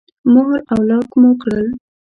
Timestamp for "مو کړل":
1.19-1.67